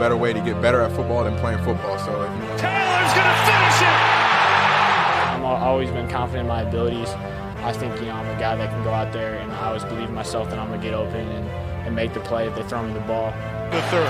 better 0.00 0.16
way 0.16 0.32
to 0.32 0.40
get 0.40 0.60
better 0.62 0.80
at 0.80 0.90
football 0.92 1.22
than 1.22 1.36
playing 1.36 1.58
football. 1.58 1.98
So 1.98 2.22
if 2.22 2.32
you 2.32 2.40
Taylor's 2.56 3.12
going 3.12 3.28
to 3.28 3.36
finish 3.44 3.82
it. 3.84 3.98
I've 5.36 5.44
always 5.44 5.90
been 5.90 6.08
confident 6.08 6.44
in 6.44 6.48
my 6.48 6.62
abilities. 6.62 7.10
I 7.62 7.72
think 7.74 8.00
you 8.00 8.06
know 8.06 8.14
I'm 8.14 8.26
a 8.34 8.40
guy 8.40 8.56
that 8.56 8.70
can 8.70 8.82
go 8.82 8.90
out 8.90 9.12
there, 9.12 9.34
and 9.34 9.52
I 9.52 9.66
always 9.66 9.84
believe 9.84 10.08
in 10.08 10.14
myself 10.14 10.48
that 10.48 10.58
I'm 10.58 10.70
gonna 10.70 10.82
get 10.82 10.94
open 10.94 11.28
and, 11.28 11.46
and 11.86 11.94
make 11.94 12.14
the 12.14 12.20
play 12.20 12.48
if 12.48 12.54
they 12.56 12.62
throw 12.62 12.82
me 12.82 12.94
the 12.94 13.00
ball. 13.00 13.30
The 13.70 13.82
third, 13.92 14.08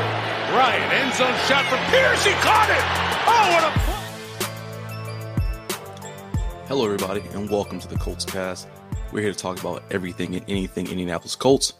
Ryan 0.54 0.92
end 0.92 1.12
zone 1.14 1.34
shot 1.48 1.64
for 1.64 1.76
Pierce. 1.91 2.25
He 2.25 2.30
caught 2.34 2.70
it. 2.70 2.84
Oh, 3.27 3.50
what 3.52 3.64
a! 3.64 3.70
Hello, 6.68 6.84
everybody, 6.84 7.22
and 7.32 7.50
welcome 7.50 7.80
to 7.80 7.88
the 7.88 7.96
Colts 7.98 8.25
Cast. 8.25 8.68
We're 9.11 9.22
here 9.22 9.32
to 9.32 9.38
talk 9.38 9.59
about 9.59 9.82
everything 9.91 10.36
and 10.36 10.45
anything 10.48 10.86
Indianapolis 10.86 11.34
Colts. 11.34 11.72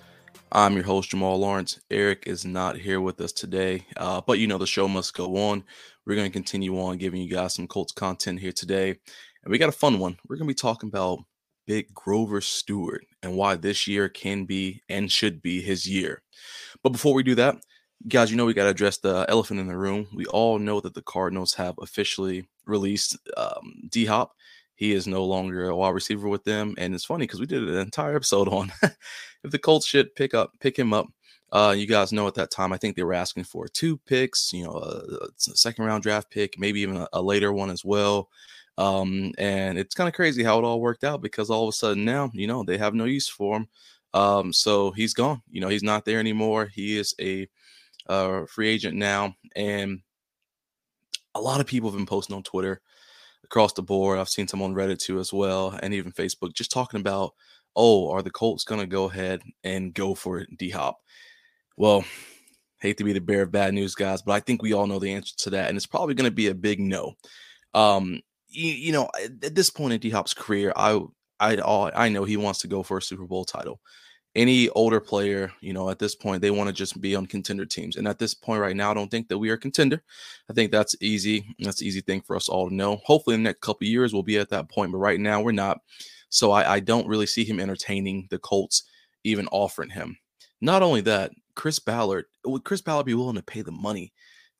I'm 0.53 0.75
your 0.75 0.82
host 0.82 1.11
Jamal 1.11 1.39
Lawrence. 1.39 1.79
Eric 1.93 2.25
is 2.27 2.45
not 2.45 2.77
here 2.77 3.01
with 3.01 3.21
us 3.21 3.30
today, 3.30 3.87
uh, 3.97 4.20
but 4.27 4.41
you 4.41 4.48
know 4.48 4.59
the 4.59 4.66
show 4.66 4.88
must 4.88 5.15
go 5.15 5.37
on. 5.37 5.62
We're 6.05 6.16
going 6.16 6.27
to 6.29 6.33
continue 6.33 6.77
on 6.80 6.98
giving 6.98 7.23
you 7.23 7.30
guys 7.30 7.55
some 7.55 7.69
Colts 7.69 7.92
content 7.92 8.41
here 8.41 8.51
today, 8.51 8.89
and 8.91 9.51
we 9.52 9.59
got 9.59 9.69
a 9.69 9.73
fun 9.73 10.01
one. 10.01 10.19
We're 10.27 10.34
going 10.37 10.48
to 10.48 10.52
be 10.52 10.59
talking 10.59 10.89
about 10.89 11.20
Big 11.69 11.95
Grover 11.95 12.41
Stewart 12.41 13.06
and 13.23 13.37
why 13.37 13.55
this 13.55 13.87
year 13.87 14.09
can 14.09 14.45
be 14.45 14.83
and 14.89 15.12
should 15.12 15.41
be 15.41 15.62
his 15.62 15.87
year. 15.87 16.23
But 16.83 16.91
before 16.91 17.14
we 17.14 17.23
do 17.23 17.37
that, 17.37 17.59
guys, 18.09 18.33
you 18.33 18.37
know 18.37 18.45
we 18.45 18.53
got 18.53 18.64
to 18.64 18.70
address 18.70 18.98
the 18.98 19.27
elephant 19.28 19.61
in 19.61 19.69
the 19.69 19.77
room. 19.77 20.09
We 20.12 20.27
all 20.27 20.59
know 20.59 20.80
that 20.80 20.95
the 20.95 21.03
Cardinals 21.03 21.55
have 21.55 21.77
officially 21.80 22.48
released 22.67 23.17
um, 23.37 23.89
D 23.89 24.06
Hop. 24.06 24.33
He 24.80 24.93
is 24.93 25.07
no 25.07 25.27
longer 25.27 25.69
a 25.69 25.77
wide 25.77 25.93
receiver 25.93 26.27
with 26.27 26.43
them, 26.43 26.75
and 26.79 26.95
it's 26.95 27.05
funny 27.05 27.25
because 27.25 27.39
we 27.39 27.45
did 27.45 27.69
an 27.69 27.77
entire 27.77 28.16
episode 28.16 28.48
on 28.48 28.73
if 29.45 29.51
the 29.51 29.59
Colts 29.59 29.87
should 29.87 30.15
pick 30.15 30.33
up 30.33 30.53
pick 30.59 30.79
him 30.79 30.95
up. 30.95 31.06
Uh, 31.53 31.75
you 31.77 31.87
guys 31.87 32.15
know 32.15 32.27
at 32.27 32.33
that 32.37 32.51
time, 32.51 32.73
I 32.73 32.79
think 32.79 32.97
they 32.97 33.03
were 33.03 33.12
asking 33.12 33.45
for 33.45 33.69
two 33.69 33.98
picks, 33.98 34.55
you 34.55 34.65
know, 34.65 34.73
a, 34.73 35.27
a 35.27 35.29
second 35.36 35.84
round 35.84 36.03
draft 36.03 36.31
pick, 36.31 36.58
maybe 36.58 36.81
even 36.81 36.97
a, 36.97 37.06
a 37.12 37.20
later 37.20 37.53
one 37.53 37.69
as 37.69 37.84
well. 37.84 38.31
Um, 38.78 39.33
and 39.36 39.78
it's 39.78 39.95
kind 39.95 40.08
of 40.08 40.14
crazy 40.14 40.42
how 40.42 40.58
it 40.58 40.64
all 40.64 40.81
worked 40.81 41.05
out 41.05 41.20
because 41.20 41.51
all 41.51 41.64
of 41.64 41.69
a 41.69 41.73
sudden 41.73 42.06
now, 42.06 42.31
you 42.33 42.47
know, 42.47 42.64
they 42.64 42.78
have 42.78 42.95
no 42.95 43.05
use 43.05 43.28
for 43.28 43.58
him. 43.58 43.69
Um, 44.14 44.51
so 44.51 44.92
he's 44.92 45.12
gone. 45.12 45.42
You 45.51 45.61
know, 45.61 45.69
he's 45.69 45.83
not 45.83 46.06
there 46.06 46.20
anymore. 46.20 46.70
He 46.73 46.97
is 46.97 47.14
a 47.20 47.47
uh, 48.06 48.47
free 48.47 48.70
agent 48.70 48.97
now, 48.97 49.34
and 49.55 50.01
a 51.34 51.41
lot 51.41 51.61
of 51.61 51.67
people 51.67 51.91
have 51.91 51.98
been 51.98 52.06
posting 52.06 52.34
on 52.34 52.42
Twitter 52.42 52.81
across 53.44 53.72
the 53.72 53.83
board. 53.83 54.19
I've 54.19 54.28
seen 54.28 54.48
some 54.48 54.62
on 54.62 54.74
Reddit 54.74 54.98
too 54.98 55.19
as 55.19 55.33
well, 55.33 55.78
and 55.83 55.94
even 55.94 56.12
Facebook, 56.12 56.55
just 56.55 56.70
talking 56.70 57.00
about, 57.00 57.34
oh, 57.77 58.10
are 58.10 58.22
the 58.22 58.30
Colts 58.30 58.64
going 58.64 58.80
to 58.80 58.86
go 58.86 59.05
ahead 59.05 59.42
and 59.64 59.94
go 59.94 60.14
for 60.14 60.38
it, 60.38 60.56
D 60.56 60.70
Hop? 60.70 60.98
Well, 61.77 62.05
hate 62.80 62.98
to 62.98 63.05
be 63.05 63.12
the 63.12 63.20
bearer 63.20 63.42
of 63.42 63.52
bad 63.52 63.74
news, 63.74 63.94
guys, 63.94 64.22
but 64.22 64.33
I 64.33 64.41
think 64.41 64.62
we 64.62 64.72
all 64.72 64.86
know 64.86 64.98
the 64.98 65.12
answer 65.12 65.34
to 65.38 65.50
that, 65.50 65.68
and 65.68 65.77
it's 65.77 65.86
probably 65.86 66.14
going 66.14 66.30
to 66.30 66.34
be 66.34 66.48
a 66.48 66.55
big 66.55 66.80
no. 66.80 67.14
Um, 67.74 68.20
you, 68.48 68.72
you 68.72 68.92
know, 68.92 69.08
at 69.42 69.55
this 69.55 69.70
point 69.70 69.94
in 69.94 70.00
D 70.00 70.11
Hop's 70.11 70.34
career, 70.34 70.72
I 70.77 71.00
I 71.38 71.56
I 71.94 72.08
know 72.08 72.24
he 72.24 72.36
wants 72.36 72.61
to 72.61 72.68
go 72.68 72.83
for 72.83 72.98
a 72.98 73.02
Super 73.02 73.27
Bowl 73.27 73.44
title. 73.44 73.80
Any 74.36 74.69
older 74.70 75.00
player, 75.00 75.50
you 75.61 75.73
know, 75.73 75.91
at 75.91 75.98
this 75.98 76.14
point, 76.14 76.41
they 76.41 76.53
want 76.53 76.69
to 76.69 76.73
just 76.73 77.00
be 77.00 77.17
on 77.17 77.27
contender 77.27 77.67
teams. 77.67 77.97
And 77.97 78.06
at 78.06 78.19
this 78.19 78.33
point, 78.33 78.61
right 78.61 78.77
now, 78.77 78.92
I 78.92 78.95
don't 78.95 79.11
think 79.11 79.28
that 79.28 79.39
we 79.39 79.50
are 79.50 79.56
contender. 79.56 80.03
I 80.48 80.53
think 80.53 80.70
that's 80.70 80.95
easy. 81.00 81.55
That's 81.59 81.83
easy 81.83 82.00
thing 82.00 82.20
for 82.20 82.36
us 82.36 82.48
all 82.48 82.69
to 82.69 82.75
know. 82.75 83.01
Hopefully, 83.05 83.34
in 83.34 83.42
the 83.42 83.48
next 83.48 83.61
couple 83.61 83.89
years, 83.89 84.12
we'll 84.12 84.23
be 84.23 84.39
at 84.39 84.48
that 84.51 84.69
point. 84.69 84.92
But 84.92 84.98
right 84.98 85.19
now, 85.19 85.41
we're 85.41 85.53
not. 85.53 85.81
So 86.28 86.53
I, 86.53 86.75
I 86.75 86.81
don't 86.81 87.08
really 87.08 87.27
see 87.27 87.45
him 87.45 87.58
entertaining 87.58 88.28
the 88.31 88.39
Colts 88.39 88.84
even 89.25 89.48
offering 89.48 89.91
him. 89.91 90.17
Not 90.61 90.83
only 90.83 91.01
that, 91.03 91.33
Chris 91.56 91.78
Ballard, 91.81 92.27
would 92.45 92.64
Chris 92.64 92.81
Ballard 92.81 93.06
be 93.06 93.14
willing 93.14 93.36
to 93.36 93.42
pay 93.42 93.62
the 93.62 93.73
money 93.73 94.12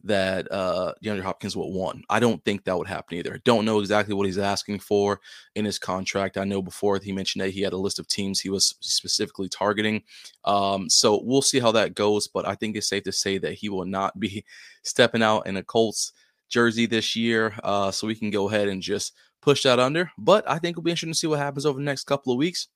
that 0.04 0.50
uh 0.50 0.92
DeAndre 1.04 1.22
Hopkins 1.22 1.56
would 1.56 1.72
want. 1.72 2.04
I 2.08 2.20
don't 2.20 2.42
think 2.44 2.64
that 2.64 2.76
would 2.76 2.86
happen 2.86 3.18
either. 3.18 3.40
Don't 3.44 3.64
know 3.64 3.80
exactly 3.80 4.14
what 4.14 4.26
he's 4.26 4.38
asking 4.38 4.80
for 4.80 5.20
in 5.54 5.64
his 5.64 5.78
contract. 5.78 6.38
I 6.38 6.44
know 6.44 6.62
before 6.62 6.98
he 6.98 7.12
mentioned 7.12 7.42
that 7.42 7.50
he 7.50 7.60
had 7.60 7.72
a 7.72 7.78
list 7.78 7.98
of 7.98 8.08
teams 8.08 8.41
he 8.41 8.50
was 8.50 8.75
specifically 8.80 9.48
targeting. 9.48 10.02
Um, 10.44 10.88
so 10.88 11.20
we'll 11.22 11.42
see 11.42 11.60
how 11.60 11.72
that 11.72 11.94
goes, 11.94 12.26
but 12.28 12.47
I 12.47 12.54
think 12.54 12.76
it's 12.76 12.88
safe 12.88 13.04
to 13.04 13.12
say 13.12 13.38
that 13.38 13.54
he 13.54 13.69
will 13.69 13.84
not 13.84 14.19
be 14.19 14.44
stepping 14.82 15.22
out 15.22 15.47
in 15.47 15.56
a 15.56 15.62
Colts 15.62 16.12
jersey 16.48 16.86
this 16.86 17.14
year. 17.14 17.54
Uh, 17.62 17.91
so 17.91 18.06
we 18.06 18.14
can 18.14 18.30
go 18.30 18.48
ahead 18.48 18.69
and 18.69 18.82
just 18.82 19.14
push 19.41 19.62
that 19.62 19.78
under. 19.78 20.10
But 20.19 20.48
I 20.48 20.58
think 20.58 20.75
it'll 20.75 20.82
be 20.82 20.91
interesting 20.91 21.12
to 21.12 21.19
see 21.19 21.26
what 21.26 21.38
happens 21.38 21.66
over 21.66 21.78
the 21.78 21.84
next 21.84 22.04
couple 22.04 22.32
of 22.32 22.38
weeks. 22.38 22.69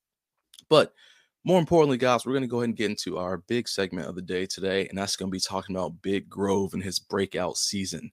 But 0.68 0.92
more 1.44 1.58
importantly, 1.58 1.98
guys, 1.98 2.24
we're 2.24 2.32
going 2.32 2.42
to 2.42 2.48
go 2.48 2.58
ahead 2.58 2.70
and 2.70 2.76
get 2.76 2.90
into 2.90 3.18
our 3.18 3.38
big 3.38 3.68
segment 3.68 4.08
of 4.08 4.14
the 4.14 4.22
day 4.22 4.46
today, 4.46 4.88
and 4.88 4.96
that's 4.96 5.16
going 5.16 5.30
to 5.30 5.34
be 5.34 5.40
talking 5.40 5.76
about 5.76 6.00
Big 6.00 6.28
Grove 6.28 6.72
and 6.72 6.82
his 6.82 6.98
breakout 6.98 7.58
season. 7.58 8.10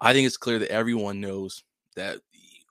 I 0.00 0.12
think 0.12 0.26
it's 0.26 0.36
clear 0.36 0.60
that 0.60 0.70
everyone 0.70 1.20
knows 1.20 1.62
that 1.96 2.18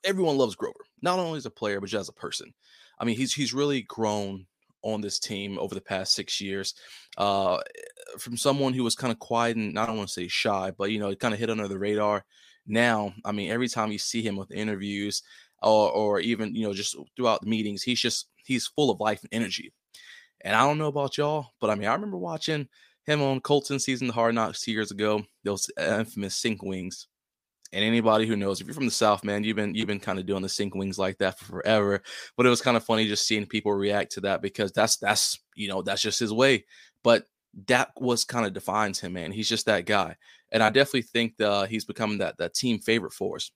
everyone 0.03 0.37
loves 0.37 0.55
Grover, 0.55 0.79
not 1.01 1.19
only 1.19 1.37
as 1.37 1.45
a 1.45 1.51
player, 1.51 1.81
but 1.81 1.89
just 1.89 2.01
as 2.01 2.09
a 2.09 2.13
person. 2.13 2.53
I 2.99 3.05
mean, 3.05 3.17
he's 3.17 3.33
he's 3.33 3.53
really 3.53 3.81
grown 3.83 4.45
on 4.81 5.01
this 5.01 5.19
team 5.19 5.59
over 5.59 5.75
the 5.75 5.81
past 5.81 6.13
six 6.13 6.39
years. 6.39 6.73
Uh, 7.17 7.59
from 8.17 8.37
someone 8.37 8.73
who 8.73 8.83
was 8.83 8.95
kind 8.95 9.11
of 9.11 9.19
quiet 9.19 9.57
and 9.57 9.77
I 9.77 9.85
don't 9.85 9.97
want 9.97 10.07
to 10.07 10.13
say 10.13 10.27
shy, 10.27 10.71
but 10.77 10.91
you 10.91 10.99
know, 10.99 11.13
kind 11.15 11.33
of 11.33 11.39
hit 11.39 11.49
under 11.49 11.67
the 11.67 11.77
radar. 11.77 12.23
Now, 12.65 13.13
I 13.25 13.31
mean, 13.31 13.51
every 13.51 13.67
time 13.67 13.91
you 13.91 13.99
see 13.99 14.21
him 14.21 14.35
with 14.35 14.51
interviews 14.51 15.23
or 15.61 15.91
or 15.91 16.19
even 16.21 16.55
you 16.55 16.63
know 16.63 16.73
just 16.73 16.95
throughout 17.15 17.41
the 17.41 17.49
meetings, 17.49 17.83
he's 17.83 17.99
just 17.99 18.27
he's 18.37 18.67
full 18.67 18.91
of 18.91 18.99
life 18.99 19.21
and 19.21 19.29
energy. 19.33 19.73
And 20.41 20.55
I 20.55 20.65
don't 20.65 20.77
know 20.77 20.87
about 20.87 21.17
y'all, 21.17 21.47
but 21.59 21.69
I 21.69 21.75
mean, 21.75 21.87
I 21.87 21.93
remember 21.93 22.17
watching 22.17 22.67
him 23.05 23.21
on 23.21 23.41
Colton 23.41 23.79
season 23.79 24.07
the 24.07 24.13
Hard 24.13 24.35
Knocks 24.35 24.67
years 24.67 24.91
ago. 24.91 25.23
Those 25.43 25.69
infamous 25.77 26.35
sink 26.35 26.61
wings. 26.61 27.07
And 27.71 27.83
anybody 27.83 28.25
who 28.25 28.35
knows, 28.35 28.59
if 28.59 28.67
you're 28.67 28.73
from 28.73 28.85
the 28.85 28.91
South, 28.91 29.23
man, 29.23 29.43
you've 29.43 29.55
been 29.55 29.75
you've 29.75 29.87
been 29.87 29.99
kind 29.99 30.17
of 30.17 30.25
doing 30.25 30.41
the 30.41 30.49
sink 30.49 30.73
wings 30.73 30.97
like 30.97 31.19
that 31.19 31.37
for 31.37 31.45
forever. 31.45 32.01
But 32.35 32.45
it 32.45 32.49
was 32.49 32.61
kind 32.61 32.75
of 32.75 32.83
funny 32.83 33.07
just 33.07 33.27
seeing 33.27 33.45
people 33.45 33.73
react 33.73 34.13
to 34.13 34.21
that 34.21 34.41
because 34.41 34.71
that's 34.71 34.97
that's 34.97 35.37
you 35.55 35.67
know 35.67 35.83
that's 35.83 36.01
just 36.01 36.19
his 36.19 36.33
way. 36.33 36.65
But 37.03 37.25
that 37.67 37.91
was 37.97 38.25
kind 38.25 38.45
of 38.45 38.53
defines 38.53 38.99
him, 38.99 39.13
man. 39.13 39.31
He's 39.31 39.49
just 39.49 39.67
that 39.67 39.85
guy, 39.85 40.15
and 40.51 40.63
I 40.63 40.69
definitely 40.69 41.03
think 41.03 41.37
that 41.37 41.69
he's 41.69 41.85
becoming 41.85 42.19
that 42.19 42.37
that 42.39 42.55
team 42.55 42.79
favorite 42.79 43.13
for 43.13 43.35
us. 43.35 43.51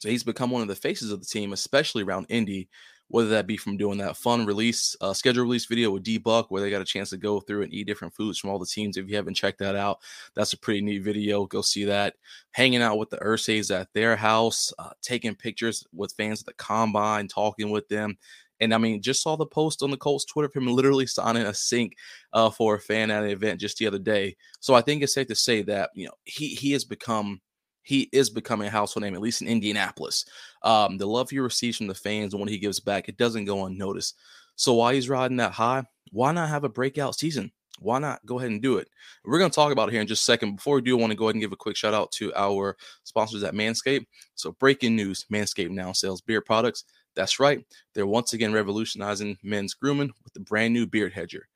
So 0.00 0.08
he's 0.08 0.24
become 0.24 0.50
one 0.50 0.62
of 0.62 0.68
the 0.68 0.74
faces 0.74 1.12
of 1.12 1.20
the 1.20 1.26
team, 1.26 1.52
especially 1.52 2.02
around 2.02 2.26
Indy, 2.30 2.68
whether 3.12 3.28
that 3.28 3.46
be 3.46 3.58
from 3.58 3.76
doing 3.76 3.98
that 3.98 4.16
fun 4.16 4.46
release, 4.46 4.96
uh, 5.02 5.12
schedule 5.12 5.42
release 5.44 5.66
video 5.66 5.90
with 5.90 6.02
D 6.02 6.16
Buck, 6.16 6.50
where 6.50 6.62
they 6.62 6.70
got 6.70 6.80
a 6.80 6.86
chance 6.86 7.10
to 7.10 7.18
go 7.18 7.40
through 7.40 7.60
and 7.60 7.72
eat 7.72 7.86
different 7.86 8.14
foods 8.14 8.38
from 8.38 8.48
all 8.48 8.58
the 8.58 8.64
teams. 8.64 8.96
If 8.96 9.06
you 9.06 9.16
haven't 9.16 9.34
checked 9.34 9.58
that 9.58 9.76
out, 9.76 9.98
that's 10.34 10.54
a 10.54 10.58
pretty 10.58 10.80
neat 10.80 11.02
video. 11.02 11.44
Go 11.44 11.60
see 11.60 11.84
that. 11.84 12.14
Hanging 12.52 12.80
out 12.80 12.96
with 12.96 13.10
the 13.10 13.18
Irsays 13.18 13.70
at 13.70 13.92
their 13.92 14.16
house, 14.16 14.72
uh, 14.78 14.92
taking 15.02 15.34
pictures 15.34 15.84
with 15.92 16.14
fans 16.14 16.40
at 16.40 16.46
the 16.46 16.54
combine, 16.54 17.28
talking 17.28 17.68
with 17.70 17.86
them. 17.88 18.16
And 18.60 18.72
I 18.72 18.78
mean, 18.78 19.02
just 19.02 19.22
saw 19.22 19.36
the 19.36 19.44
post 19.44 19.82
on 19.82 19.90
the 19.90 19.98
Colts 19.98 20.24
Twitter 20.24 20.46
of 20.46 20.54
him 20.54 20.66
literally 20.68 21.06
signing 21.06 21.42
a 21.42 21.52
sink 21.52 21.94
uh, 22.32 22.48
for 22.48 22.76
a 22.76 22.80
fan 22.80 23.10
at 23.10 23.24
an 23.24 23.28
event 23.28 23.60
just 23.60 23.76
the 23.76 23.86
other 23.86 23.98
day. 23.98 24.36
So 24.60 24.72
I 24.72 24.80
think 24.80 25.02
it's 25.02 25.12
safe 25.12 25.26
to 25.26 25.34
say 25.34 25.60
that 25.64 25.90
you 25.94 26.06
know 26.06 26.14
he 26.24 26.54
he 26.54 26.72
has 26.72 26.86
become 26.86 27.42
he 27.82 28.08
is 28.12 28.30
becoming 28.30 28.68
a 28.68 28.70
household 28.70 29.02
name, 29.02 29.14
at 29.14 29.20
least 29.20 29.42
in 29.42 29.48
Indianapolis. 29.48 30.24
Um, 30.62 30.98
the 30.98 31.06
love 31.06 31.30
he 31.30 31.38
receives 31.38 31.76
from 31.76 31.88
the 31.88 31.94
fans 31.94 32.34
and 32.34 32.40
when 32.40 32.48
he 32.48 32.58
gives 32.58 32.80
back, 32.80 33.08
it 33.08 33.16
doesn't 33.16 33.44
go 33.44 33.66
unnoticed. 33.66 34.16
So 34.56 34.74
while 34.74 34.92
he's 34.92 35.08
riding 35.08 35.38
that 35.38 35.52
high, 35.52 35.84
why 36.10 36.32
not 36.32 36.48
have 36.48 36.64
a 36.64 36.68
breakout 36.68 37.18
season? 37.18 37.52
Why 37.80 37.98
not 37.98 38.24
go 38.24 38.38
ahead 38.38 38.50
and 38.50 38.62
do 38.62 38.76
it? 38.76 38.88
We're 39.24 39.38
going 39.38 39.50
to 39.50 39.54
talk 39.54 39.72
about 39.72 39.88
it 39.88 39.92
here 39.92 40.00
in 40.00 40.06
just 40.06 40.22
a 40.22 40.24
second. 40.24 40.56
Before 40.56 40.76
we 40.76 40.82
do, 40.82 40.96
I 40.96 41.00
want 41.00 41.10
to 41.10 41.16
go 41.16 41.24
ahead 41.24 41.34
and 41.34 41.42
give 41.42 41.52
a 41.52 41.56
quick 41.56 41.76
shout 41.76 41.94
out 41.94 42.12
to 42.12 42.32
our 42.34 42.76
sponsors 43.02 43.42
at 43.42 43.54
Manscaped. 43.54 44.06
So, 44.34 44.52
breaking 44.52 44.94
news 44.94 45.26
Manscaped 45.32 45.70
now 45.70 45.92
sells 45.92 46.20
beard 46.20 46.44
products. 46.44 46.84
That's 47.14 47.40
right. 47.40 47.64
They're 47.94 48.06
once 48.06 48.32
again 48.32 48.52
revolutionizing 48.52 49.38
men's 49.42 49.74
grooming 49.74 50.12
with 50.22 50.32
the 50.32 50.40
brand 50.40 50.72
new 50.72 50.86
Beard 50.86 51.12
Hedger. 51.12 51.48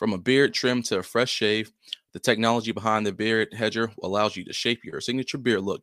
From 0.00 0.14
a 0.14 0.18
beard 0.18 0.54
trim 0.54 0.82
to 0.84 1.00
a 1.00 1.02
fresh 1.02 1.30
shave, 1.30 1.70
the 2.14 2.18
technology 2.18 2.72
behind 2.72 3.04
the 3.04 3.12
beard 3.12 3.52
hedger 3.52 3.92
allows 4.02 4.34
you 4.34 4.42
to 4.46 4.52
shape 4.54 4.82
your 4.82 4.98
signature 4.98 5.36
beard 5.36 5.60
look. 5.60 5.82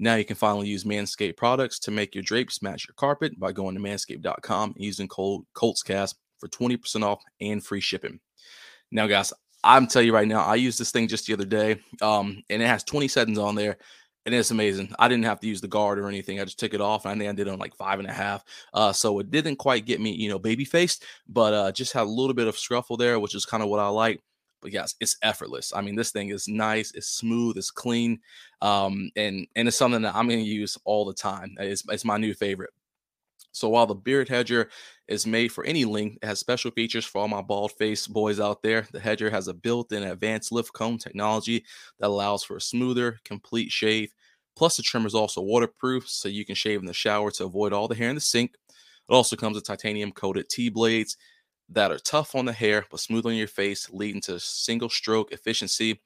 Now 0.00 0.16
you 0.16 0.24
can 0.24 0.34
finally 0.34 0.66
use 0.66 0.82
Manscaped 0.82 1.36
products 1.36 1.78
to 1.78 1.92
make 1.92 2.12
your 2.12 2.24
drapes 2.24 2.60
match 2.60 2.88
your 2.88 2.94
carpet 2.96 3.38
by 3.38 3.52
going 3.52 3.76
to 3.76 3.80
manscaped.com 3.80 4.72
and 4.74 4.84
using 4.84 5.06
code 5.06 5.42
ColtsCast 5.54 6.16
for 6.40 6.48
20% 6.48 7.04
off 7.04 7.22
and 7.40 7.64
free 7.64 7.80
shipping. 7.80 8.18
Now, 8.90 9.06
guys, 9.06 9.32
I'm 9.62 9.86
telling 9.86 10.08
you 10.08 10.14
right 10.14 10.26
now, 10.26 10.40
I 10.40 10.56
used 10.56 10.80
this 10.80 10.90
thing 10.90 11.06
just 11.06 11.28
the 11.28 11.34
other 11.34 11.44
day, 11.44 11.80
um, 12.00 12.42
and 12.50 12.60
it 12.60 12.66
has 12.66 12.82
20 12.82 13.06
settings 13.06 13.38
on 13.38 13.54
there, 13.54 13.78
and 14.24 14.34
it's 14.34 14.50
amazing. 14.50 14.92
I 14.98 15.08
didn't 15.08 15.24
have 15.24 15.40
to 15.40 15.46
use 15.46 15.60
the 15.60 15.68
guard 15.68 15.98
or 15.98 16.08
anything. 16.08 16.40
I 16.40 16.44
just 16.44 16.58
took 16.58 16.74
it 16.74 16.80
off, 16.80 17.04
and 17.04 17.12
I 17.12 17.18
think 17.18 17.30
I 17.30 17.34
did 17.34 17.48
it 17.48 17.52
on 17.52 17.58
like 17.58 17.74
five 17.76 17.98
and 17.98 18.08
a 18.08 18.12
half. 18.12 18.44
Uh, 18.72 18.92
so 18.92 19.18
it 19.18 19.30
didn't 19.30 19.56
quite 19.56 19.86
get 19.86 20.00
me, 20.00 20.12
you 20.12 20.28
know, 20.28 20.38
baby 20.38 20.64
faced, 20.64 21.04
but 21.28 21.54
uh, 21.54 21.72
just 21.72 21.92
had 21.92 22.02
a 22.02 22.10
little 22.10 22.34
bit 22.34 22.48
of 22.48 22.56
scruffle 22.56 22.98
there, 22.98 23.18
which 23.18 23.34
is 23.34 23.44
kind 23.44 23.62
of 23.62 23.68
what 23.68 23.80
I 23.80 23.88
like 23.88 24.20
but 24.62 24.72
yes, 24.72 24.94
it's 25.00 25.16
effortless. 25.22 25.72
I 25.74 25.82
mean, 25.82 25.96
this 25.96 26.12
thing 26.12 26.30
is 26.30 26.48
nice, 26.48 26.92
it's 26.94 27.08
smooth, 27.08 27.58
it's 27.58 27.70
clean, 27.70 28.20
um, 28.62 29.10
and 29.16 29.46
and 29.56 29.68
it's 29.68 29.76
something 29.76 30.02
that 30.02 30.14
I'm 30.14 30.28
going 30.28 30.38
to 30.38 30.46
use 30.46 30.78
all 30.84 31.04
the 31.04 31.12
time. 31.12 31.56
It's, 31.58 31.82
it's 31.88 32.04
my 32.04 32.16
new 32.16 32.32
favorite. 32.32 32.70
So 33.52 33.68
while 33.68 33.86
the 33.86 33.94
beard 33.94 34.28
hedger 34.28 34.70
is 35.08 35.26
made 35.26 35.52
for 35.52 35.64
any 35.64 35.84
length, 35.84 36.18
it 36.22 36.26
has 36.26 36.38
special 36.38 36.70
features 36.70 37.04
for 37.04 37.20
all 37.20 37.28
my 37.28 37.42
bald 37.42 37.72
face 37.72 38.06
boys 38.06 38.40
out 38.40 38.62
there. 38.62 38.86
The 38.92 39.00
hedger 39.00 39.30
has 39.30 39.48
a 39.48 39.54
built-in 39.54 40.02
advanced 40.02 40.52
lift 40.52 40.72
comb 40.72 40.98
technology 40.98 41.64
that 42.00 42.08
allows 42.08 42.42
for 42.42 42.56
a 42.56 42.60
smoother, 42.60 43.18
complete 43.24 43.70
shave. 43.70 44.12
Plus, 44.56 44.76
the 44.76 44.82
trimmer 44.82 45.06
is 45.06 45.14
also 45.14 45.40
waterproof, 45.40 46.08
so 46.08 46.28
you 46.28 46.44
can 46.44 46.54
shave 46.54 46.80
in 46.80 46.86
the 46.86 46.92
shower 46.92 47.30
to 47.32 47.44
avoid 47.44 47.72
all 47.72 47.88
the 47.88 47.94
hair 47.94 48.08
in 48.08 48.14
the 48.14 48.20
sink. 48.20 48.54
It 48.68 49.14
also 49.14 49.36
comes 49.36 49.54
with 49.54 49.64
titanium 49.64 50.12
coated 50.12 50.48
T 50.48 50.68
blades 50.68 51.16
that 51.68 51.92
are 51.92 51.98
tough 51.98 52.34
on 52.34 52.44
the 52.44 52.52
hair 52.52 52.84
but 52.90 53.00
smooth 53.00 53.26
on 53.26 53.34
your 53.34 53.48
face, 53.48 53.88
leading 53.90 54.20
to 54.22 54.38
single 54.40 54.88
stroke 54.88 55.32
efficiency 55.32 56.00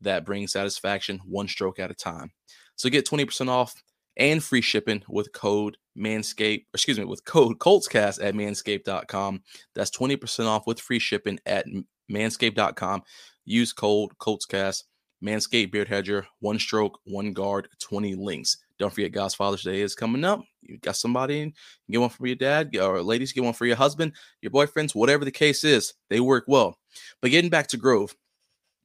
that 0.00 0.24
brings 0.24 0.52
satisfaction 0.52 1.20
one 1.24 1.48
stroke 1.48 1.78
at 1.78 1.90
a 1.90 1.94
time. 1.94 2.30
So 2.76 2.88
get 2.88 3.06
20% 3.06 3.48
off 3.48 3.74
and 4.20 4.44
free 4.44 4.60
shipping 4.60 5.02
with 5.08 5.32
code 5.32 5.76
Manscaped, 5.98 6.66
excuse 6.72 6.98
me, 6.98 7.04
with 7.04 7.24
code 7.24 7.58
ColtsCast 7.58 8.22
at 8.22 8.34
manscaped.com. 8.34 9.42
That's 9.74 9.90
20% 9.90 10.46
off 10.46 10.66
with 10.66 10.78
free 10.78 11.00
shipping 11.00 11.40
at 11.46 11.66
manscaped.com. 12.10 13.02
Use 13.44 13.72
code 13.72 14.10
ColtsCast. 14.18 14.84
Manscaped 15.24 15.70
Beard 15.70 15.88
Hedger, 15.88 16.26
one 16.38 16.58
stroke, 16.58 16.98
one 17.04 17.34
guard, 17.34 17.68
20 17.80 18.14
links. 18.14 18.56
Don't 18.78 18.92
forget, 18.92 19.12
God's 19.12 19.34
Father's 19.34 19.62
Day 19.62 19.82
is 19.82 19.94
coming 19.94 20.24
up. 20.24 20.40
You 20.62 20.78
got 20.78 20.96
somebody, 20.96 21.52
get 21.90 22.00
one 22.00 22.08
for 22.08 22.26
your 22.26 22.36
dad, 22.36 22.74
or 22.76 23.02
ladies, 23.02 23.32
get 23.32 23.44
one 23.44 23.52
for 23.52 23.66
your 23.66 23.76
husband, 23.76 24.12
your 24.40 24.50
boyfriends, 24.50 24.94
whatever 24.94 25.26
the 25.26 25.30
case 25.30 25.62
is. 25.62 25.92
They 26.08 26.20
work 26.20 26.44
well. 26.46 26.78
But 27.20 27.32
getting 27.32 27.50
back 27.50 27.66
to 27.68 27.76
Grove, 27.76 28.16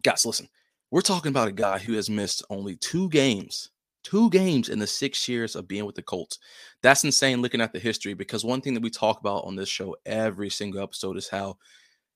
guys, 0.03 0.25
listen, 0.25 0.49
we're 0.91 0.99
talking 0.99 1.29
about 1.29 1.47
a 1.47 1.53
guy 1.53 1.77
who 1.77 1.93
has 1.93 2.09
missed 2.09 2.43
only 2.49 2.75
two 2.75 3.07
games, 3.09 3.69
two 4.05 4.29
games 4.29 4.69
in 4.69 4.79
the 4.79 4.87
six 4.87 5.27
years 5.27 5.55
of 5.55 5.67
being 5.67 5.85
with 5.85 5.95
the 5.95 6.01
Colts. 6.01 6.39
That's 6.81 7.03
insane 7.03 7.41
looking 7.41 7.61
at 7.61 7.73
the 7.73 7.79
history 7.79 8.13
because 8.13 8.45
one 8.45 8.61
thing 8.61 8.73
that 8.75 8.83
we 8.83 8.89
talk 8.89 9.19
about 9.19 9.43
on 9.43 9.55
this 9.55 9.67
show 9.67 9.97
every 10.05 10.49
single 10.49 10.81
episode 10.81 11.17
is 11.17 11.27
how 11.27 11.57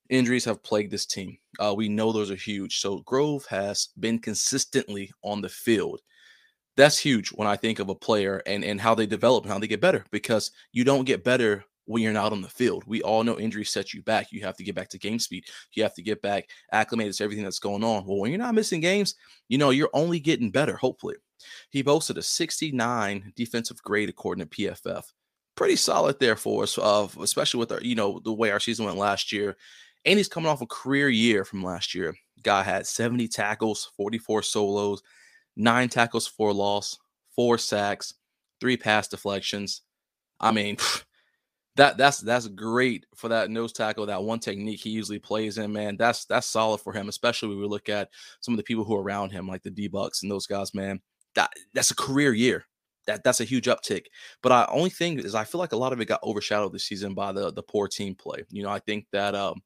injuries 0.09 0.45
have 0.45 0.63
plagued 0.63 0.91
this 0.91 1.05
team. 1.05 1.37
Uh, 1.59 1.73
we 1.75 1.89
know 1.89 2.11
those 2.11 2.31
are 2.31 2.35
huge. 2.35 2.79
So 2.79 2.99
Grove 2.99 3.45
has 3.47 3.89
been 3.99 4.19
consistently 4.19 5.11
on 5.23 5.41
the 5.41 5.49
field 5.49 5.99
that's 6.79 6.97
huge 6.97 7.29
when 7.29 7.47
I 7.47 7.57
think 7.57 7.79
of 7.79 7.89
a 7.89 7.95
player 7.95 8.41
and, 8.45 8.63
and 8.63 8.79
how 8.79 8.95
they 8.95 9.05
develop 9.05 9.43
and 9.43 9.51
how 9.51 9.59
they 9.59 9.67
get 9.67 9.81
better 9.81 10.05
because 10.11 10.51
you 10.71 10.85
don't 10.85 11.03
get 11.03 11.25
better 11.25 11.65
when 11.85 12.01
you're 12.01 12.13
not 12.13 12.31
on 12.31 12.41
the 12.41 12.47
field. 12.47 12.83
We 12.87 13.01
all 13.01 13.23
know 13.23 13.37
injuries 13.37 13.69
set 13.69 13.93
you 13.93 14.01
back. 14.01 14.31
You 14.31 14.41
have 14.41 14.55
to 14.57 14.63
get 14.63 14.75
back 14.75 14.87
to 14.89 14.97
game 14.97 15.19
speed. 15.19 15.43
You 15.73 15.83
have 15.83 15.93
to 15.95 16.01
get 16.01 16.21
back 16.21 16.47
acclimated 16.71 17.15
to 17.15 17.23
everything 17.23 17.43
that's 17.43 17.59
going 17.59 17.83
on. 17.83 18.05
Well, 18.05 18.19
when 18.19 18.31
you're 18.31 18.39
not 18.39 18.55
missing 18.55 18.79
games, 18.79 19.15
you 19.49 19.57
know, 19.57 19.71
you're 19.71 19.89
only 19.93 20.21
getting 20.21 20.51
better, 20.51 20.77
hopefully. 20.77 21.15
He 21.69 21.81
boasted 21.81 22.17
a 22.17 22.21
69 22.21 23.33
defensive 23.35 23.81
grade 23.81 24.09
according 24.09 24.47
to 24.47 24.49
PFF. 24.49 25.05
Pretty 25.55 25.75
solid 25.75 26.19
there 26.19 26.35
for 26.35 26.63
us, 26.63 26.77
uh, 26.77 27.07
especially 27.21 27.59
with 27.59 27.71
our, 27.71 27.81
you 27.81 27.95
know, 27.95 28.19
the 28.23 28.33
way 28.33 28.51
our 28.51 28.59
season 28.59 28.85
went 28.85 28.97
last 28.97 29.31
year. 29.31 29.57
And 30.05 30.17
he's 30.17 30.29
coming 30.29 30.49
off 30.49 30.61
a 30.61 30.67
career 30.67 31.09
year 31.09 31.43
from 31.43 31.63
last 31.63 31.93
year. 31.93 32.15
Guy 32.43 32.63
had 32.63 32.87
70 32.87 33.27
tackles, 33.27 33.91
44 33.97 34.43
solos, 34.43 35.01
nine 35.57 35.89
tackles 35.89 36.25
for 36.25 36.53
loss, 36.53 36.97
four 37.35 37.57
sacks, 37.57 38.13
three 38.61 38.77
pass 38.77 39.07
deflections. 39.07 39.81
I 40.39 40.51
mean, 40.51 40.77
that 41.75 41.97
that's 41.97 42.19
that's 42.19 42.47
great 42.47 43.05
for 43.15 43.29
that 43.29 43.49
nose 43.49 43.71
tackle, 43.71 44.05
that 44.07 44.23
one 44.23 44.39
technique 44.39 44.81
he 44.81 44.89
usually 44.89 45.19
plays 45.19 45.57
in, 45.57 45.71
man. 45.71 45.97
That's 45.97 46.25
that's 46.25 46.47
solid 46.47 46.79
for 46.79 46.93
him, 46.93 47.09
especially 47.09 47.49
when 47.49 47.59
we 47.59 47.67
look 47.67 47.89
at 47.89 48.09
some 48.41 48.53
of 48.53 48.57
the 48.57 48.63
people 48.63 48.83
who 48.83 48.95
are 48.95 49.01
around 49.01 49.31
him, 49.31 49.47
like 49.47 49.63
the 49.63 49.69
D 49.69 49.87
Bucks 49.87 50.23
and 50.23 50.31
those 50.31 50.47
guys, 50.47 50.73
man. 50.73 51.01
That 51.39 51.51
that's 51.73 51.91
a 51.91 51.95
career 51.95 52.33
year. 52.33 52.65
That 53.07 53.23
that's 53.23 53.39
a 53.41 53.45
huge 53.45 53.65
uptick. 53.67 54.05
But 54.43 54.51
I 54.51 54.67
only 54.69 54.89
thing 54.89 55.19
is 55.19 55.35
I 55.35 55.45
feel 55.45 55.59
like 55.59 55.71
a 55.71 55.77
lot 55.77 55.93
of 55.93 56.01
it 56.01 56.05
got 56.05 56.23
overshadowed 56.23 56.73
this 56.73 56.85
season 56.85 57.13
by 57.13 57.31
the 57.31 57.51
the 57.51 57.63
poor 57.63 57.87
team 57.87 58.15
play. 58.15 58.43
You 58.49 58.63
know, 58.63 58.69
I 58.69 58.79
think 58.79 59.05
that 59.11 59.35
um 59.35 59.61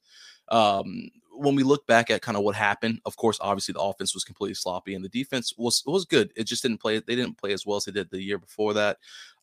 um 0.49 1.09
when 1.35 1.55
we 1.55 1.63
look 1.63 1.87
back 1.87 2.11
at 2.11 2.21
kind 2.21 2.37
of 2.37 2.43
what 2.43 2.55
happened, 2.55 2.99
of 3.05 3.17
course, 3.17 3.39
obviously 3.41 3.73
the 3.73 3.81
offense 3.81 4.13
was 4.13 4.23
completely 4.23 4.53
sloppy 4.53 4.93
and 4.93 5.03
the 5.03 5.09
defense 5.09 5.53
was 5.57 5.81
was 5.85 6.05
good. 6.05 6.31
It 6.35 6.45
just 6.45 6.61
didn't 6.63 6.79
play. 6.79 6.99
They 6.99 7.15
didn't 7.15 7.39
play 7.39 7.53
as 7.53 7.65
well 7.65 7.77
as 7.77 7.85
they 7.85 7.91
did 7.91 8.11
the 8.11 8.21
year 8.21 8.37
before 8.37 8.73
that. 8.75 8.97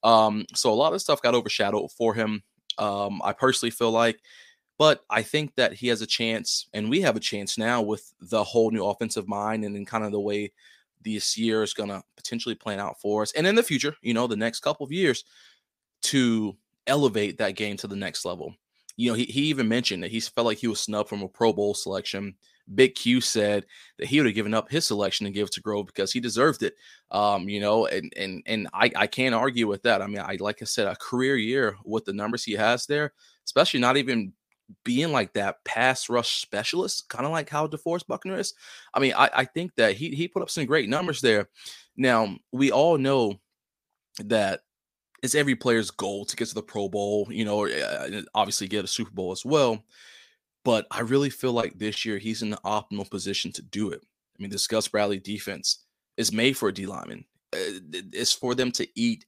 Um, 0.05 0.47
so 0.55 0.73
a 0.73 0.75
lot 0.75 0.95
of 0.95 1.01
stuff 1.03 1.23
got 1.23 1.35
overshadowed 1.35 1.91
for 1.93 2.15
him. 2.15 2.43
Um, 2.79 3.21
I 3.25 3.33
personally 3.33 3.71
feel 3.73 3.91
like, 3.91 4.21
but 4.79 5.05
I 5.11 5.23
think 5.23 5.57
that 5.57 5.75
he 5.75 5.89
has 5.89 6.01
a 6.03 6.07
chance, 6.07 6.69
and 6.73 6.89
we 6.91 7.03
have 7.03 7.17
a 7.17 7.21
chance 7.21 7.59
now 7.59 7.83
with 7.83 8.13
the 8.21 8.45
whole 8.45 8.71
new 8.71 8.85
offensive 8.87 9.29
mind 9.29 9.65
and 9.65 9.75
then 9.75 9.85
kind 9.85 10.05
of 10.05 10.13
the 10.13 10.21
way 10.21 10.53
this 11.03 11.37
year 11.37 11.63
is 11.63 11.75
going 11.75 11.89
to 11.89 12.03
potentially 12.17 12.55
plan 12.55 12.81
out 12.81 13.01
for 13.01 13.23
us, 13.23 13.33
and 13.33 13.47
in 13.47 13.55
the 13.55 13.63
future, 13.63 13.95
you 14.03 14.15
know, 14.15 14.27
the 14.27 14.37
next 14.37 14.61
couple 14.61 14.85
of 14.85 14.93
years 14.93 15.25
to 16.03 16.57
elevate 16.87 17.39
that 17.39 17.57
game 17.57 17.77
to 17.77 17.87
the 17.87 17.97
next 17.97 18.25
level 18.25 18.55
you 19.01 19.11
know, 19.11 19.15
he, 19.15 19.25
he 19.25 19.43
even 19.45 19.67
mentioned 19.67 20.03
that 20.03 20.11
he 20.11 20.21
felt 20.21 20.47
like 20.47 20.59
he 20.59 20.67
was 20.67 20.79
snubbed 20.79 21.09
from 21.09 21.23
a 21.23 21.29
Pro 21.29 21.55
Bowl 21.55 21.73
selection. 21.73 22.35
Big 22.75 22.95
Q 22.95 23.23
said 23.23 23.65
that 23.99 24.09
he 24.09 24.19
would 24.19 24.27
have 24.27 24.35
given 24.35 24.53
up 24.53 24.71
his 24.71 24.87
selection 24.87 25.25
and 25.25 25.35
give 25.35 25.47
it 25.47 25.53
to 25.55 25.63
Grove 25.63 25.87
because 25.87 26.13
he 26.13 26.21
deserved 26.21 26.63
it. 26.63 26.75
Um, 27.11 27.49
you 27.49 27.61
know, 27.61 27.87
and 27.87 28.13
and 28.19 28.43
and 28.45 28.69
I, 28.75 28.91
I 28.95 29.07
can't 29.07 29.35
argue 29.35 29.67
with 29.67 29.83
that. 29.85 30.03
I 30.03 30.07
mean, 30.07 30.19
I 30.19 30.37
like 30.39 30.61
I 30.61 30.67
said, 30.67 30.87
a 30.87 30.95
career 30.97 31.37
year 31.37 31.77
with 31.87 32.05
the 32.05 32.13
numbers 32.13 32.45
he 32.45 32.53
has 32.53 32.85
there, 32.85 33.15
especially 33.47 33.81
not 33.81 33.97
even 33.97 34.35
being 34.85 35.13
like 35.13 35.33
that 35.35 35.65
pass 35.65 36.09
rush 36.09 36.41
specialist, 36.41 37.09
kind 37.09 37.27
of 37.27 37.33
like 37.33 37.49
how 37.49 37.67
DeForest 37.67 38.07
Buckner 38.07 38.39
is. 38.39 38.55
I 38.95 39.01
mean, 39.01 39.13
I, 39.17 39.31
I 39.35 39.45
think 39.45 39.75
that 39.77 39.95
he 39.95 40.11
he 40.11 40.29
put 40.29 40.43
up 40.43 40.51
some 40.51 40.67
great 40.67 40.89
numbers 40.89 41.21
there. 41.21 41.49
Now 41.97 42.37
we 42.53 42.73
all 42.73 42.99
know 42.99 43.41
that 44.19 44.61
it's 45.23 45.35
every 45.35 45.55
player's 45.55 45.91
goal 45.91 46.25
to 46.25 46.37
get 46.37 46.49
to 46.49 46.55
the 46.55 46.63
Pro 46.63 46.89
Bowl, 46.89 47.29
you 47.31 47.45
know, 47.45 47.67
uh, 47.67 48.23
obviously 48.35 48.69
get 48.69 48.85
a 48.85 48.89
Super 48.89 49.11
Bowl 49.11 49.33
as 49.33 49.45
well. 49.45 49.85
But 50.65 50.87
I 50.91 51.01
really 51.01 51.31
feel 51.31 51.53
like 51.53 51.79
this 51.79 52.05
year 52.05 52.19
he's 52.19 52.43
in 52.43 52.51
the 52.51 52.61
optimal 52.65 53.11
position 53.11 53.53
to 53.53 53.63
do 53.63 53.91
it. 53.91 54.01
I 54.03 54.43
mean, 54.43 54.51
this 54.51 54.67
Gus 54.67 54.89
Bradley 54.89 55.19
defense 55.19 55.85
is 56.17 56.33
made 56.33 56.57
for 56.57 56.69
a 56.69 56.75
D 56.75 56.87
lineman. 56.87 57.25
Uh, 57.53 57.81
it's 58.13 58.33
for 58.33 58.55
them 58.55 58.71
to 58.73 58.87
eat, 58.95 59.27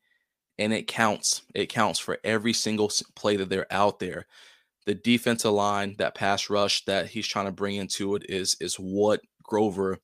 and 0.58 0.72
it 0.72 0.86
counts. 0.86 1.42
It 1.54 1.68
counts 1.68 1.98
for 1.98 2.18
every 2.24 2.52
single 2.52 2.90
play 3.14 3.36
that 3.36 3.48
they're 3.48 3.72
out 3.72 3.98
there. 3.98 4.26
The 4.86 4.94
defensive 4.94 5.52
line, 5.52 5.94
that 5.98 6.14
pass 6.14 6.50
rush 6.50 6.84
that 6.86 7.06
he's 7.06 7.26
trying 7.26 7.46
to 7.46 7.52
bring 7.52 7.76
into 7.76 8.16
it 8.16 8.28
is 8.28 8.56
is 8.60 8.76
what 8.76 9.20
Grover 9.42 9.98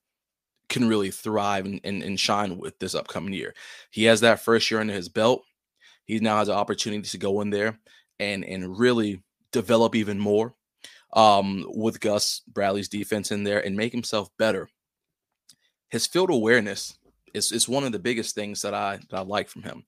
can 0.69 0.87
really 0.87 1.11
thrive 1.11 1.65
and, 1.65 1.81
and, 1.83 2.03
and 2.03 2.21
shine 2.21 2.59
with 2.59 2.79
this 2.79 2.95
upcoming 2.95 3.33
year. 3.33 3.55
He 3.91 4.05
has 4.05 4.21
that 4.21 4.41
first 4.41 4.71
year 4.71 4.81
under 4.81 4.93
his 4.93 5.09
belt 5.09 5.43
he 6.09 6.19
now 6.21 6.39
has 6.39 6.49
an 6.49 6.55
opportunity 6.55 7.03
to 7.03 7.19
go 7.19 7.43
in 7.43 7.51
there 7.51 7.79
and 8.19 8.45
and 8.45 8.79
really 8.79 9.23
develop 9.53 9.95
even 9.95 10.19
more 10.19 10.55
um, 11.13 11.65
with 11.69 12.01
Gus 12.01 12.41
Bradley's 12.49 12.89
defense 12.89 13.31
in 13.31 13.45
there 13.45 13.65
and 13.65 13.77
make 13.77 13.93
himself 13.93 14.29
better. 14.39 14.69
His 15.91 16.07
field 16.07 16.31
awareness 16.31 16.99
is, 17.35 17.53
is 17.53 17.69
one 17.69 17.85
of 17.85 17.93
the 17.93 17.99
biggest 17.99 18.35
things 18.35 18.63
that 18.63 18.75
I 18.75 18.99
that 19.11 19.17
I 19.19 19.21
like 19.21 19.49
from 19.49 19.63
him. 19.63 19.85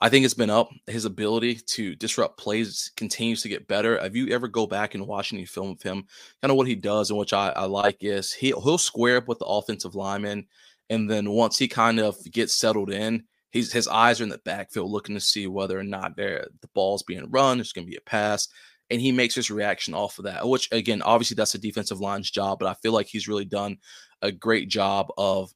I 0.00 0.08
think 0.10 0.24
it's 0.24 0.34
been 0.34 0.50
up. 0.50 0.70
His 0.86 1.06
ability 1.06 1.54
to 1.68 1.94
disrupt 1.96 2.38
plays 2.38 2.90
continues 2.96 3.42
to 3.42 3.48
get 3.48 3.66
better. 3.66 3.98
Have 4.00 4.14
you 4.14 4.28
ever 4.28 4.46
go 4.46 4.66
back 4.66 4.94
and 4.94 5.06
watch 5.06 5.32
any 5.32 5.46
film 5.46 5.70
of 5.70 5.82
him? 5.82 6.04
Kind 6.42 6.50
of 6.50 6.56
what 6.56 6.66
he 6.66 6.74
does 6.74 7.10
and 7.10 7.18
which 7.18 7.32
I, 7.32 7.48
I 7.50 7.64
like 7.64 7.98
is 8.00 8.32
he 8.32 8.48
he'll 8.48 8.78
square 8.78 9.16
up 9.18 9.28
with 9.28 9.38
the 9.38 9.46
offensive 9.46 9.94
lineman, 9.94 10.46
and 10.90 11.08
then 11.10 11.30
once 11.30 11.58
he 11.58 11.68
kind 11.68 11.98
of 11.98 12.16
gets 12.30 12.54
settled 12.54 12.90
in, 12.92 13.24
He's 13.56 13.72
his 13.72 13.88
eyes 13.88 14.20
are 14.20 14.24
in 14.24 14.28
the 14.28 14.38
backfield 14.38 14.90
looking 14.90 15.14
to 15.14 15.20
see 15.20 15.46
whether 15.46 15.78
or 15.78 15.82
not 15.82 16.14
there 16.14 16.46
the 16.60 16.68
ball's 16.74 17.02
being 17.02 17.30
run, 17.30 17.56
there's 17.56 17.72
gonna 17.72 17.86
be 17.86 17.96
a 17.96 18.00
pass. 18.02 18.48
And 18.90 19.00
he 19.00 19.10
makes 19.12 19.34
his 19.34 19.50
reaction 19.50 19.94
off 19.94 20.18
of 20.18 20.26
that, 20.26 20.46
which 20.46 20.68
again, 20.72 21.00
obviously 21.02 21.36
that's 21.36 21.54
a 21.54 21.58
defensive 21.58 21.98
line's 21.98 22.30
job, 22.30 22.58
but 22.58 22.68
I 22.68 22.74
feel 22.74 22.92
like 22.92 23.06
he's 23.06 23.28
really 23.28 23.46
done 23.46 23.78
a 24.20 24.30
great 24.30 24.68
job 24.68 25.08
of 25.16 25.50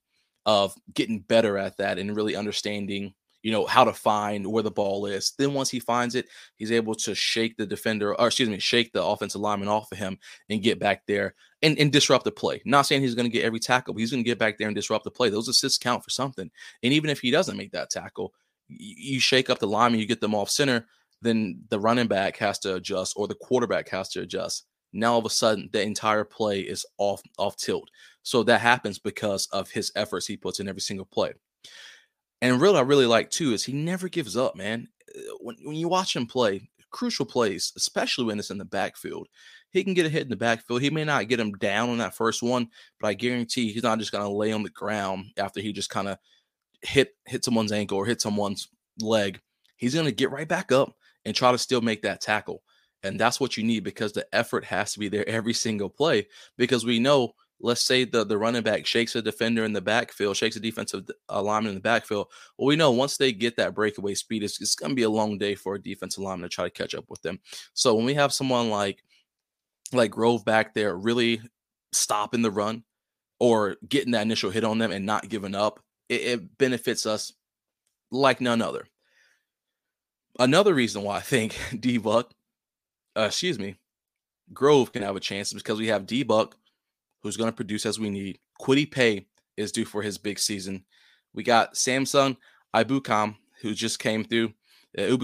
of 0.47 0.75
getting 0.94 1.20
better 1.20 1.59
at 1.59 1.76
that 1.76 1.99
and 1.99 2.16
really 2.16 2.35
understanding 2.37 3.12
you 3.42 3.52
know 3.52 3.66
how 3.66 3.85
to 3.85 3.92
find 3.92 4.47
where 4.47 4.62
the 4.62 4.70
ball 4.70 5.06
is. 5.06 5.32
Then 5.38 5.54
once 5.54 5.70
he 5.70 5.80
finds 5.80 6.14
it, 6.14 6.26
he's 6.56 6.73
able 6.73 6.94
to 6.97 7.14
shake 7.14 7.56
the 7.56 7.66
defender, 7.66 8.18
or 8.18 8.26
excuse 8.26 8.49
me, 8.49 8.59
shake 8.59 8.92
the 8.92 9.02
offensive 9.02 9.40
lineman 9.40 9.68
off 9.68 9.90
of 9.92 9.99
him 9.99 10.18
and 10.49 10.62
get 10.62 10.78
back 10.78 11.06
there 11.06 11.35
and, 11.62 11.78
and 11.78 11.92
disrupt 11.92 12.25
the 12.25 12.32
play. 12.32 12.61
Not 12.64 12.82
saying 12.82 13.02
he's 13.02 13.14
going 13.14 13.30
to 13.30 13.32
get 13.32 13.44
every 13.44 13.61
tackle, 13.61 13.94
but 13.94 14.00
he's 14.00 14.11
going 14.11 14.23
to 14.23 14.28
get 14.28 14.38
back 14.38 14.59
there 14.59 14.68
and 14.68 14.76
disrupt 14.76 15.04
the 15.04 15.11
play. 15.11 15.30
Those 15.30 15.49
assists 15.49 15.78
count 15.78 16.04
for 16.04 16.11
something. 16.11 16.50
And 16.82 16.92
even 16.92 17.11
if 17.11 17.20
he 17.20 17.30
doesn't 17.30 17.56
make 17.56 17.73
that 17.73 17.90
tackle, 17.90 18.32
you 18.68 19.20
shake 19.20 19.50
up 19.50 19.59
the 19.59 19.66
lineman, 19.66 20.00
you 20.00 20.06
get 20.06 20.20
them 20.20 20.35
off 20.35 20.50
center, 20.50 20.87
then 21.23 21.62
the 21.68 21.80
running 21.80 22.06
back 22.06 22.37
has 22.37 22.59
to 22.61 22.76
adjust 22.76 23.14
or 23.16 23.26
the 23.26 23.35
quarterback 23.35 23.88
has 23.88 24.09
to 24.11 24.20
adjust. 24.20 24.66
Now 24.92 25.12
all 25.12 25.18
of 25.18 25.25
a 25.25 25.30
sudden 25.30 25.68
the 25.73 25.82
entire 25.82 26.25
play 26.25 26.61
is 26.61 26.85
off 26.99 27.23
off 27.38 27.56
tilt. 27.56 27.88
So 28.23 28.42
that 28.44 28.61
happens 28.61 28.99
because 28.99 29.47
of 29.52 29.70
his 29.70 29.92
efforts 29.97 30.26
he 30.26 30.37
puts 30.37 30.61
in 30.61 30.68
every 30.68 30.80
single 30.80 31.06
play. 31.06 31.32
And 32.42 32.61
really, 32.61 32.78
I 32.78 32.82
really 32.82 33.06
like 33.06 33.30
too 33.30 33.52
is 33.52 33.64
he 33.64 33.73
never 33.73 34.09
gives 34.09 34.37
up, 34.37 34.56
man. 34.56 34.88
Uh, 35.14 35.20
when, 35.40 35.56
when 35.62 35.76
you 35.76 35.88
watch 35.88 36.16
him 36.16 36.26
play, 36.26 36.70
crucial 36.90 37.26
plays, 37.26 37.73
especially 37.76 38.25
when 38.25 38.38
it's 38.38 38.50
in 38.50 38.59
the 38.59 38.64
backfield, 38.64 39.28
he 39.70 39.85
can 39.85 39.94
get 39.94 40.06
a 40.06 40.11
hit 40.11 40.23
in 40.23 40.28
the 40.28 40.37
backfield. 40.37 40.82
He 40.82 40.90
may 40.90 41.04
not 41.04 41.28
get 41.28 41.40
him 41.40 41.52
down 41.52 41.90
on 41.90 41.99
that 41.99 42.14
first 42.14 42.42
one, 42.42 42.68
but 43.00 43.09
I 43.09 43.14
guarantee 43.14 43.73
he's 43.73 43.82
not 43.82 43.99
just 43.99 44.12
going 44.12 44.25
to 44.25 44.30
lay 44.30 44.52
on 44.52 44.62
the 44.62 44.70
ground 44.70 45.26
after 45.37 45.61
he 45.61 45.73
just 45.73 45.90
kind 45.90 46.09
of 46.09 46.18
hit 46.82 47.14
hit 47.26 47.44
someone's 47.44 47.73
ankle 47.73 47.99
or 47.99 48.06
hit 48.06 48.20
someone's 48.20 48.68
leg. 49.00 49.40
He's 49.76 49.94
going 49.94 50.06
to 50.06 50.12
get 50.12 50.30
right 50.30 50.49
back 50.49 50.73
up 50.73 50.94
and 51.25 51.35
try 51.35 51.52
to 51.52 51.59
still 51.59 51.80
make 51.80 52.02
that 52.02 52.20
tackle. 52.20 52.62
And 53.02 53.18
that's 53.18 53.40
what 53.40 53.56
you 53.56 53.64
need 53.64 53.85
because 53.85 54.12
the 54.12 54.26
effort 54.32 54.64
has 54.66 54.92
to 54.92 54.99
be 54.99 55.09
there 55.09 55.26
every 55.28 55.54
single 55.54 55.88
play. 55.88 56.26
Because 56.59 56.85
we 56.85 56.99
know, 56.99 57.32
let's 57.61 57.83
say 57.83 58.05
the, 58.05 58.25
the 58.25 58.38
running 58.38 58.62
back 58.62 58.87
shakes 58.87 59.14
a 59.14 59.23
defender 59.23 59.64
in 59.64 59.73
the 59.73 59.81
backfield, 59.81 60.37
shakes 60.37 60.57
a 60.57 60.61
defensive 60.61 61.09
alignment 61.29 61.71
in 61.71 61.75
the 61.75 61.81
backfield. 61.81 62.29
Well, 62.57 62.67
we 62.67 62.76
know 62.76 62.90
once 62.90 63.17
they 63.17 63.33
get 63.33 63.57
that 63.57 63.75
breakaway 63.75 64.14
speed, 64.14 64.43
it's, 64.43 64.61
it's 64.61 64.75
going 64.75 64.90
to 64.90 64.97
be 64.97 65.02
a 65.02 65.11
long 65.11 65.38
day 65.38 65.55
for 65.55 65.75
a 65.75 65.83
defensive 65.83 66.23
lineman 66.23 66.49
to 66.49 66.55
try 66.55 66.64
to 66.64 66.71
catch 66.71 66.95
up 66.95 67.05
with 67.09 67.23
them. 67.23 67.38
So 67.75 67.95
when 67.95 68.05
we 68.07 68.14
have 68.14 68.33
someone 68.33 68.71
like 68.71 69.02
like 69.93 70.12
Grove 70.12 70.45
back 70.45 70.73
there 70.73 70.97
really 70.97 71.40
stopping 71.93 72.43
the 72.43 72.50
run 72.50 72.85
or 73.40 73.76
getting 73.88 74.12
that 74.12 74.23
initial 74.23 74.50
hit 74.50 74.62
on 74.64 74.79
them 74.79 74.93
and 74.93 75.05
not 75.05 75.29
giving 75.29 75.55
up, 75.55 75.81
it, 76.09 76.21
it 76.21 76.59
benefits 76.59 77.07
us 77.07 77.33
like 78.12 78.40
none 78.40 78.62
other. 78.62 78.87
Another 80.38 80.73
reason 80.75 81.02
why 81.02 81.17
I 81.17 81.21
think 81.21 81.59
D 81.81 81.99
Buck 81.99 82.33
uh, 83.17 83.23
excuse 83.23 83.59
me, 83.59 83.76
Grove 84.52 84.93
can 84.93 85.02
have 85.02 85.17
a 85.17 85.21
chance 85.21 85.49
is 85.49 85.62
because 85.62 85.79
we 85.79 85.88
have 85.88 86.07
D 86.07 86.23
Buck, 86.23 86.57
who's 87.23 87.37
going 87.37 87.50
to 87.50 87.57
produce 87.57 87.87
as 87.87 87.99
we 87.99 88.11
need. 88.11 88.39
Kwity 88.61 88.91
Paye 88.91 89.27
is 89.57 89.73
due 89.73 89.85
for 89.85 90.03
his 90.03 90.19
big 90.19 90.39
season. 90.39 90.85
We 91.35 91.43
got 91.43 91.77
Samson 91.77 92.37
Ebukam, 92.75 93.37
who 93.61 93.75
just 93.75 93.99
came 93.99 94.25
through. 94.25 94.53
Uh, 94.97 95.17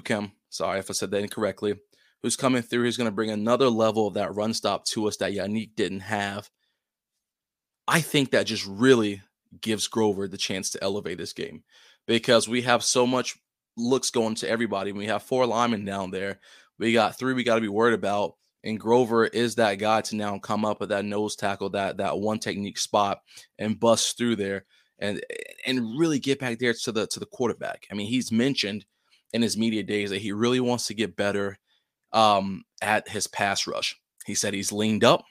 sorry 0.50 0.78
if 0.78 0.90
I 0.90 0.92
said 0.92 1.10
that 1.10 1.22
incorrectly, 1.22 1.74
who's 2.22 2.36
coming 2.36 2.62
through. 2.62 2.84
He's 2.84 2.96
going 2.96 3.10
to 3.10 3.14
bring 3.14 3.30
another 3.30 3.68
level 3.68 4.06
of 4.06 4.14
that 4.14 4.34
run 4.34 4.54
stop 4.54 4.84
to 4.86 5.08
us 5.08 5.16
that 5.18 5.32
Yannick 5.32 5.74
didn't 5.74 6.00
have. 6.00 6.50
I 7.88 8.00
think 8.00 8.30
that 8.30 8.46
just 8.46 8.66
really 8.66 9.22
gives 9.60 9.88
Grover 9.88 10.28
the 10.28 10.36
chance 10.36 10.70
to 10.70 10.82
elevate 10.82 11.18
this 11.18 11.32
game 11.32 11.62
because 12.06 12.48
we 12.48 12.62
have 12.62 12.84
so 12.84 13.06
much 13.06 13.36
looks 13.76 14.10
going 14.10 14.34
to 14.36 14.48
everybody. 14.48 14.92
We 14.92 15.06
have 15.06 15.22
four 15.22 15.46
linemen 15.46 15.84
down 15.84 16.10
there 16.10 16.40
we 16.78 16.92
got 16.92 17.18
three 17.18 17.34
we 17.34 17.44
got 17.44 17.56
to 17.56 17.60
be 17.60 17.68
worried 17.68 17.94
about. 17.94 18.34
And 18.66 18.78
Grover 18.80 19.26
is 19.26 19.54
that 19.54 19.76
guy 19.76 20.00
to 20.02 20.16
now 20.16 20.38
come 20.38 20.64
up 20.64 20.80
with 20.80 20.90
that 20.90 21.04
nose 21.04 21.36
tackle, 21.36 21.70
that 21.70 21.96
that 21.98 22.18
one 22.18 22.38
technique 22.38 22.78
spot, 22.78 23.20
and 23.58 23.80
bust 23.80 24.18
through 24.18 24.36
there 24.36 24.66
and 24.98 25.20
and 25.66 25.98
really 25.98 26.18
get 26.18 26.38
back 26.38 26.58
there 26.58 26.74
to 26.74 26.92
the 26.92 27.06
to 27.06 27.20
the 27.20 27.26
quarterback. 27.26 27.86
I 27.90 27.94
mean, 27.94 28.08
he's 28.08 28.32
mentioned 28.32 28.84
in 29.32 29.42
his 29.42 29.56
media 29.56 29.82
days 29.82 30.10
that 30.10 30.22
he 30.22 30.32
really 30.32 30.60
wants 30.60 30.86
to 30.86 30.94
get 30.94 31.16
better 31.16 31.58
um, 32.12 32.64
at 32.82 33.08
his 33.08 33.26
pass 33.26 33.66
rush. 33.66 33.96
He 34.24 34.34
said 34.34 34.54
he's 34.54 34.72
leaned 34.72 35.04
up. 35.04 35.24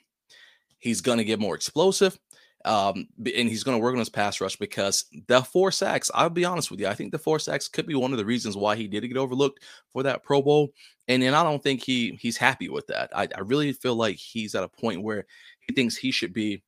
He's 0.80 1.02
going 1.02 1.18
to 1.18 1.24
get 1.24 1.40
more 1.40 1.56
explosive. 1.56 2.18
Um, 2.66 3.08
and 3.18 3.48
he's 3.48 3.64
going 3.64 3.78
to 3.78 3.82
work 3.82 3.94
on 3.94 4.00
his 4.00 4.10
pass 4.10 4.42
rush 4.42 4.56
because 4.56 5.06
the 5.28 5.42
four 5.42 5.72
sacks, 5.72 6.10
I'll 6.14 6.30
be 6.30 6.46
honest 6.46 6.72
with 6.72 6.80
you, 6.80 6.88
I 6.88 6.96
think 6.96 7.12
the 7.12 7.20
four 7.20 7.38
sacks 7.38 7.68
could 7.68 7.86
be 7.86 7.94
one 7.94 8.12
of 8.12 8.18
the 8.18 8.26
reasons 8.26 8.58
why 8.58 8.76
he 8.76 8.88
did 8.88 9.08
get 9.08 9.18
overlooked 9.18 9.64
for 9.94 10.02
that 10.04 10.24
Pro 10.24 10.42
Bowl. 10.42 10.74
And 11.08 11.22
then 11.22 11.36
I 11.36 11.44
don't 11.44 11.62
think 11.62 11.84
he 11.84 12.18
he's 12.20 12.38
happy 12.38 12.68
with 12.68 12.88
that. 12.88 13.16
I, 13.16 13.28
I 13.36 13.42
really 13.42 13.72
feel 13.72 13.96
like 13.96 14.16
he's 14.16 14.56
at 14.56 14.64
a 14.64 14.68
point 14.68 15.04
where 15.04 15.26
he 15.60 15.74
thinks 15.76 15.96
he 15.96 16.10
should 16.10 16.34
be 16.34 16.64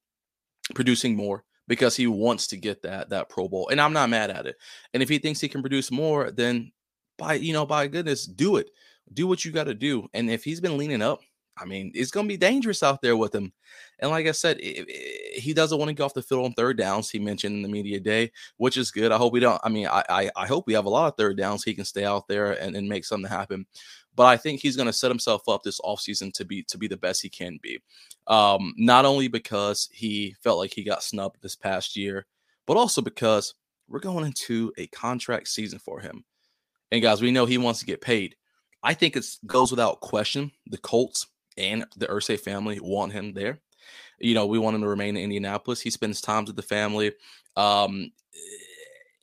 producing 0.75 1.15
more 1.15 1.43
because 1.67 1.95
he 1.95 2.07
wants 2.07 2.47
to 2.47 2.57
get 2.57 2.83
that 2.83 3.09
that 3.09 3.29
Pro 3.29 3.47
Bowl. 3.47 3.69
And 3.69 3.81
I'm 3.81 3.93
not 3.93 4.09
mad 4.09 4.29
at 4.29 4.45
it. 4.45 4.55
And 4.93 5.01
if 5.01 5.09
he 5.09 5.17
thinks 5.17 5.41
he 5.41 5.49
can 5.49 5.61
produce 5.61 5.89
more, 5.89 6.29
then 6.29 6.71
by 7.17 7.33
you 7.33 7.53
know, 7.53 7.65
by 7.65 7.87
goodness, 7.87 8.25
do 8.25 8.57
it. 8.57 8.69
Do 9.13 9.25
what 9.25 9.43
you 9.43 9.51
got 9.51 9.63
to 9.63 9.73
do. 9.73 10.07
And 10.13 10.29
if 10.29 10.43
he's 10.43 10.61
been 10.61 10.77
leaning 10.77 11.01
up, 11.01 11.21
I 11.59 11.65
mean, 11.65 11.91
it's 11.95 12.11
going 12.11 12.27
to 12.27 12.31
be 12.31 12.37
dangerous 12.37 12.83
out 12.83 13.01
there 13.01 13.17
with 13.17 13.33
him. 13.33 13.51
And 13.99 14.11
like 14.11 14.27
I 14.27 14.31
said, 14.31 14.59
it, 14.59 14.85
it, 14.87 15.39
he 15.39 15.53
doesn't 15.53 15.77
want 15.77 15.89
to 15.89 15.95
go 15.95 16.05
off 16.05 16.13
the 16.13 16.21
field 16.21 16.45
on 16.45 16.53
third 16.53 16.77
downs. 16.77 17.09
He 17.09 17.19
mentioned 17.19 17.55
in 17.55 17.61
the 17.61 17.67
media 17.67 17.99
day, 17.99 18.31
which 18.57 18.77
is 18.77 18.91
good. 18.91 19.11
I 19.11 19.17
hope 19.17 19.33
we 19.33 19.39
don't. 19.39 19.59
I 19.63 19.69
mean, 19.69 19.87
I 19.87 20.03
I, 20.09 20.31
I 20.35 20.47
hope 20.47 20.67
we 20.67 20.73
have 20.73 20.85
a 20.85 20.89
lot 20.89 21.07
of 21.07 21.17
third 21.17 21.37
downs. 21.37 21.63
He 21.63 21.73
can 21.73 21.85
stay 21.85 22.05
out 22.05 22.27
there 22.27 22.51
and, 22.51 22.75
and 22.75 22.87
make 22.87 23.05
something 23.05 23.29
happen. 23.29 23.65
But 24.15 24.25
I 24.25 24.37
think 24.37 24.59
he's 24.59 24.75
going 24.75 24.87
to 24.87 24.93
set 24.93 25.11
himself 25.11 25.47
up 25.47 25.63
this 25.63 25.79
offseason 25.81 26.33
to 26.33 26.45
be 26.45 26.63
to 26.63 26.77
be 26.77 26.87
the 26.87 26.97
best 26.97 27.21
he 27.21 27.29
can 27.29 27.59
be. 27.61 27.79
Um, 28.27 28.73
not 28.77 29.05
only 29.05 29.27
because 29.27 29.89
he 29.91 30.35
felt 30.43 30.57
like 30.57 30.73
he 30.73 30.83
got 30.83 31.03
snubbed 31.03 31.37
this 31.41 31.55
past 31.55 31.95
year, 31.95 32.25
but 32.65 32.77
also 32.77 33.01
because 33.01 33.53
we're 33.87 33.99
going 33.99 34.25
into 34.25 34.73
a 34.77 34.87
contract 34.87 35.47
season 35.47 35.79
for 35.79 35.99
him. 35.99 36.25
And 36.91 37.01
guys, 37.01 37.21
we 37.21 37.31
know 37.31 37.45
he 37.45 37.57
wants 37.57 37.79
to 37.79 37.85
get 37.85 38.01
paid. 38.01 38.35
I 38.83 38.93
think 38.93 39.15
it 39.15 39.25
goes 39.45 39.71
without 39.71 40.01
question. 40.01 40.51
The 40.67 40.77
Colts 40.77 41.27
and 41.57 41.85
the 41.95 42.07
Irsay 42.07 42.39
family 42.39 42.79
want 42.79 43.13
him 43.13 43.33
there. 43.33 43.59
You 44.19 44.33
know, 44.33 44.45
we 44.45 44.59
want 44.59 44.75
him 44.75 44.81
to 44.81 44.87
remain 44.87 45.15
in 45.15 45.23
Indianapolis. 45.23 45.81
He 45.81 45.89
spends 45.89 46.21
time 46.21 46.45
with 46.45 46.55
the 46.55 46.61
family. 46.61 47.13
Um, 47.55 48.11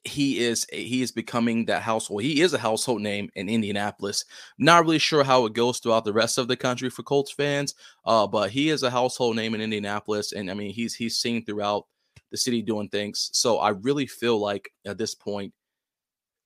he 0.05 0.45
is 0.45 0.67
he 0.71 1.00
is 1.00 1.11
becoming 1.11 1.64
that 1.64 1.83
household. 1.83 2.23
He 2.23 2.43
is 2.43 2.53
a 2.53 2.59
household 2.59 3.00
name 3.00 3.31
in 3.35 3.49
Indianapolis. 3.49 4.25
Not 4.59 4.85
really 4.85 4.99
sure 4.99 5.25
how 5.25 5.47
it 5.47 5.55
goes 5.55 5.79
throughout 5.79 6.05
the 6.05 6.12
rest 6.12 6.37
of 6.37 6.47
the 6.47 6.57
country 6.57 6.91
for 6.91 7.03
Colts 7.03 7.33
fans, 7.33 7.75
uh, 8.05 8.26
but 8.26 8.50
he 8.50 8.69
is 8.69 8.83
a 8.83 8.91
household 8.91 9.35
name 9.37 9.55
in 9.55 9.62
Indianapolis, 9.62 10.33
and 10.33 10.50
I 10.50 10.55
mean 10.55 10.73
he's 10.73 10.95
he's 10.95 11.17
seen 11.17 11.45
throughout 11.45 11.87
the 12.31 12.37
city 12.37 12.61
doing 12.61 12.88
things. 12.88 13.31
So 13.33 13.59
I 13.59 13.71
really 13.71 14.07
feel 14.07 14.38
like 14.38 14.71
at 14.85 14.99
this 14.99 15.14
point, 15.14 15.55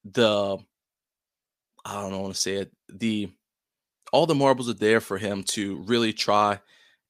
the 0.05 0.59
I 1.85 1.95
don't 2.01 2.13
know 2.13 2.21
want 2.21 2.35
to 2.35 2.41
say 2.41 2.55
it 2.57 2.73
the 2.89 3.29
all 4.13 4.27
the 4.27 4.35
marbles 4.35 4.69
are 4.69 4.75
there 4.75 5.01
for 5.01 5.19
him 5.19 5.43
to 5.45 5.77
really 5.87 6.13
try 6.13 6.61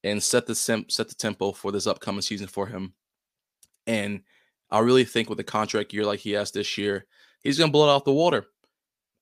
and 0.03 0.21
set 0.21 0.45
the 0.45 0.55
sim- 0.55 0.89
set 0.89 1.07
the 1.09 1.15
tempo 1.15 1.51
for 1.51 1.71
this 1.71 1.87
upcoming 1.87 2.21
season 2.21 2.47
for 2.47 2.67
him. 2.67 2.93
And 3.87 4.21
I 4.71 4.79
really 4.79 5.03
think 5.03 5.29
with 5.29 5.39
a 5.39 5.43
contract 5.43 5.93
year 5.93 6.05
like 6.05 6.19
he 6.19 6.31
has 6.31 6.51
this 6.51 6.77
year, 6.77 7.05
he's 7.43 7.57
going 7.57 7.69
to 7.69 7.73
blow 7.73 7.89
it 7.89 7.93
out 7.93 8.05
the 8.05 8.13
water. 8.13 8.45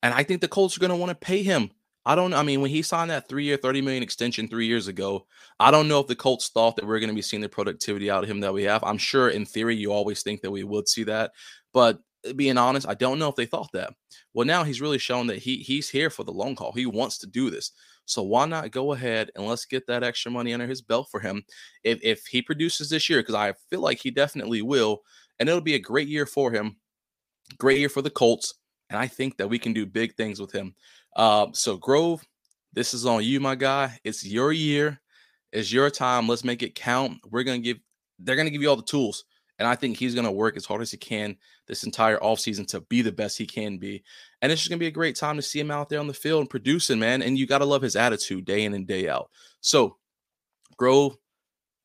And 0.02 0.14
I 0.14 0.22
think 0.22 0.40
the 0.40 0.48
Colts 0.48 0.76
are 0.76 0.80
going 0.80 0.90
to 0.90 0.96
want 0.96 1.10
to 1.10 1.14
pay 1.14 1.42
him. 1.42 1.70
I 2.04 2.14
don't. 2.14 2.32
I 2.32 2.42
mean, 2.42 2.60
when 2.60 2.70
he 2.70 2.80
signed 2.80 3.10
that 3.10 3.28
three-year, 3.28 3.58
thirty 3.58 3.82
million 3.82 4.02
extension 4.02 4.48
three 4.48 4.66
years 4.66 4.88
ago, 4.88 5.26
I 5.60 5.70
don't 5.70 5.88
know 5.88 6.00
if 6.00 6.06
the 6.06 6.14
Colts 6.14 6.48
thought 6.48 6.76
that 6.76 6.86
we 6.86 6.94
are 6.94 7.00
going 7.00 7.10
to 7.10 7.14
be 7.14 7.20
seeing 7.20 7.42
the 7.42 7.48
productivity 7.48 8.10
out 8.10 8.24
of 8.24 8.30
him 8.30 8.40
that 8.40 8.54
we 8.54 8.62
have. 8.62 8.82
I'm 8.82 8.96
sure, 8.96 9.28
in 9.28 9.44
theory, 9.44 9.76
you 9.76 9.92
always 9.92 10.22
think 10.22 10.40
that 10.40 10.50
we 10.50 10.64
would 10.64 10.88
see 10.88 11.04
that, 11.04 11.32
but 11.74 11.98
being 12.36 12.58
honest, 12.58 12.88
I 12.88 12.94
don't 12.94 13.18
know 13.18 13.28
if 13.28 13.36
they 13.36 13.46
thought 13.46 13.70
that. 13.72 13.94
Well, 14.34 14.46
now 14.46 14.64
he's 14.64 14.80
really 14.80 14.98
shown 14.98 15.26
that 15.28 15.38
he 15.38 15.58
he's 15.58 15.88
here 15.88 16.10
for 16.10 16.24
the 16.24 16.32
long 16.32 16.56
haul. 16.56 16.72
He 16.72 16.86
wants 16.86 17.18
to 17.18 17.26
do 17.26 17.50
this. 17.50 17.72
So 18.04 18.22
why 18.22 18.46
not 18.46 18.70
go 18.70 18.92
ahead 18.92 19.30
and 19.34 19.46
let's 19.46 19.66
get 19.66 19.86
that 19.86 20.02
extra 20.02 20.30
money 20.30 20.54
under 20.54 20.66
his 20.66 20.80
belt 20.80 21.08
for 21.10 21.20
him 21.20 21.44
if 21.84 21.98
if 22.02 22.24
he 22.26 22.40
produces 22.42 22.90
this 22.90 23.08
year 23.08 23.20
because 23.20 23.34
I 23.34 23.52
feel 23.70 23.80
like 23.80 23.98
he 23.98 24.10
definitely 24.10 24.62
will 24.62 25.02
and 25.38 25.48
it'll 25.48 25.60
be 25.60 25.74
a 25.74 25.80
great 25.80 26.08
year 26.08 26.26
for 26.26 26.50
him. 26.50 26.76
Great 27.58 27.78
year 27.78 27.88
for 27.88 28.02
the 28.02 28.10
Colts 28.10 28.54
and 28.90 28.98
I 28.98 29.06
think 29.06 29.36
that 29.36 29.48
we 29.48 29.58
can 29.58 29.72
do 29.72 29.86
big 29.86 30.14
things 30.14 30.40
with 30.40 30.52
him. 30.52 30.74
Uh, 31.16 31.48
so 31.52 31.76
Grove, 31.76 32.22
this 32.72 32.94
is 32.94 33.06
on 33.06 33.22
you 33.24 33.40
my 33.40 33.54
guy. 33.54 33.98
It's 34.04 34.24
your 34.24 34.52
year. 34.52 35.00
It's 35.52 35.72
your 35.72 35.90
time. 35.90 36.28
Let's 36.28 36.44
make 36.44 36.62
it 36.62 36.74
count. 36.74 37.18
We're 37.30 37.44
going 37.44 37.62
to 37.62 37.64
give 37.64 37.78
they're 38.18 38.36
going 38.36 38.46
to 38.46 38.50
give 38.50 38.62
you 38.62 38.70
all 38.70 38.76
the 38.76 38.82
tools. 38.82 39.24
And 39.58 39.66
I 39.66 39.74
think 39.74 39.96
he's 39.96 40.14
going 40.14 40.26
to 40.26 40.30
work 40.32 40.56
as 40.56 40.64
hard 40.64 40.82
as 40.82 40.90
he 40.90 40.96
can 40.96 41.36
this 41.66 41.84
entire 41.84 42.18
offseason 42.18 42.66
to 42.68 42.80
be 42.82 43.02
the 43.02 43.12
best 43.12 43.36
he 43.36 43.46
can 43.46 43.78
be. 43.78 44.04
And 44.40 44.52
it's 44.52 44.60
just 44.60 44.70
going 44.70 44.78
to 44.78 44.82
be 44.82 44.88
a 44.88 44.92
great 44.92 45.16
time 45.16 45.36
to 45.36 45.42
see 45.42 45.58
him 45.58 45.70
out 45.70 45.88
there 45.88 46.00
on 46.00 46.06
the 46.06 46.14
field 46.14 46.40
and 46.40 46.50
producing, 46.50 46.98
man. 46.98 47.22
And 47.22 47.36
you 47.36 47.46
got 47.46 47.58
to 47.58 47.64
love 47.64 47.82
his 47.82 47.96
attitude 47.96 48.44
day 48.44 48.64
in 48.64 48.74
and 48.74 48.86
day 48.86 49.08
out. 49.08 49.30
So, 49.60 49.96
Grove, 50.76 51.16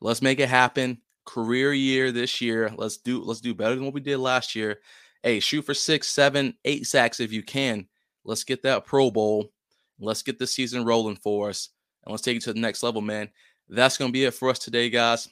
let's 0.01 0.22
make 0.22 0.39
it 0.39 0.50
happen. 0.50 1.00
Career 1.25 1.74
year 1.74 2.12
this 2.12 2.42
year. 2.42 2.72
Let's 2.75 2.98
do 2.98 3.24
let's 3.24 3.42
do 3.42 3.56
better 3.56 3.75
than 3.75 3.86
what 3.86 3.94
we 3.94 4.01
did 4.01 4.18
last 4.18 4.56
year. 4.56 4.80
Hey, 5.24 5.39
shoot 5.39 5.63
for 5.63 5.74
six, 5.74 6.10
seven, 6.10 6.53
eight 6.65 6.86
sacks 6.86 7.20
if 7.20 7.32
you 7.32 7.42
can. 7.42 7.88
Let's 8.25 8.44
get 8.44 8.62
that 8.63 8.86
Pro 8.86 9.10
Bowl. 9.10 9.51
Let's 10.00 10.22
get 10.22 10.38
the 10.38 10.48
season 10.48 10.86
rolling 10.86 11.15
for 11.15 11.50
us. 11.50 11.70
And 12.06 12.12
let's 12.12 12.22
take 12.22 12.38
it 12.38 12.44
to 12.44 12.53
the 12.53 12.60
next 12.60 12.84
level, 12.84 13.01
man. 13.01 13.30
That's 13.70 13.98
going 13.98 14.10
to 14.10 14.13
be 14.13 14.25
it 14.25 14.34
for 14.34 14.50
us 14.50 14.60
today, 14.60 14.89
guys. 14.89 15.30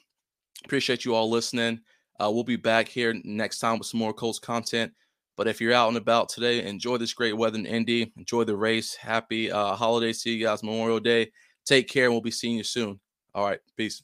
Appreciate 0.64 1.04
you 1.04 1.14
all 1.14 1.30
listening. 1.30 1.80
Uh, 2.22 2.30
we'll 2.30 2.44
be 2.44 2.56
back 2.56 2.88
here 2.88 3.14
next 3.24 3.58
time 3.58 3.78
with 3.78 3.86
some 3.86 3.98
more 3.98 4.12
Colts 4.12 4.38
content. 4.38 4.92
But 5.36 5.48
if 5.48 5.60
you're 5.60 5.72
out 5.72 5.88
and 5.88 5.96
about 5.96 6.28
today, 6.28 6.62
enjoy 6.64 6.98
this 6.98 7.14
great 7.14 7.36
weather 7.36 7.58
in 7.58 7.66
Indy. 7.66 8.12
Enjoy 8.16 8.44
the 8.44 8.56
race. 8.56 8.94
Happy 8.94 9.50
uh, 9.50 9.74
holidays 9.74 10.22
to 10.22 10.30
you 10.30 10.44
guys, 10.44 10.62
Memorial 10.62 11.00
Day. 11.00 11.32
Take 11.64 11.88
care, 11.88 12.04
and 12.04 12.12
we'll 12.12 12.20
be 12.20 12.30
seeing 12.30 12.56
you 12.56 12.64
soon. 12.64 13.00
All 13.34 13.46
right. 13.46 13.60
Peace. 13.76 14.02